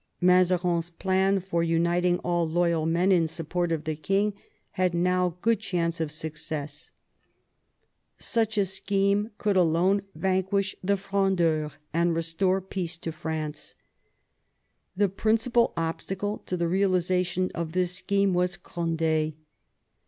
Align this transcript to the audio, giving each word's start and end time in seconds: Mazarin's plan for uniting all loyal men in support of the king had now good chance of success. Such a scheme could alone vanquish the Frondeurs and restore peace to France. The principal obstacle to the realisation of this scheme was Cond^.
Mazarin's 0.19 0.89
plan 0.89 1.39
for 1.39 1.61
uniting 1.61 2.17
all 2.25 2.49
loyal 2.49 2.87
men 2.87 3.11
in 3.11 3.27
support 3.27 3.71
of 3.71 3.83
the 3.83 3.95
king 3.95 4.33
had 4.71 4.95
now 4.95 5.37
good 5.43 5.59
chance 5.59 5.99
of 6.01 6.11
success. 6.11 6.89
Such 8.17 8.57
a 8.57 8.65
scheme 8.65 9.29
could 9.37 9.55
alone 9.55 10.01
vanquish 10.15 10.75
the 10.83 10.97
Frondeurs 10.97 11.73
and 11.93 12.15
restore 12.15 12.61
peace 12.61 12.97
to 12.97 13.11
France. 13.11 13.75
The 14.97 15.07
principal 15.07 15.71
obstacle 15.77 16.39
to 16.47 16.57
the 16.57 16.67
realisation 16.67 17.51
of 17.53 17.73
this 17.73 17.91
scheme 17.95 18.33
was 18.33 18.57
Cond^. 18.57 19.35